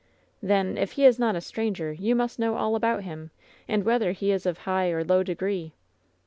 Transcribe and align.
"Then, 0.41 0.79
if 0.79 0.93
he 0.93 1.05
is 1.05 1.19
not 1.19 1.35
a 1.35 1.41
stranger, 1.41 1.91
you 1.91 2.15
must 2.15 2.39
know 2.39 2.55
all 2.55 2.75
about 2.75 3.03
him, 3.03 3.29
and 3.67 3.83
whether 3.85 4.13
he 4.13 4.31
is 4.31 4.47
of 4.47 4.57
high 4.65 4.89
or 4.89 5.03
low 5.03 5.21
degree." 5.21 5.73